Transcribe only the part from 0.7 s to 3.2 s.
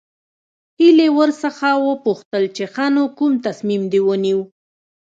هيلې ورڅخه وپوښتل چې ښه نو